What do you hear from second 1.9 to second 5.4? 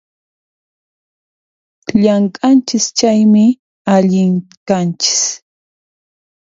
Llamk'anchis chaymi, allin kanchis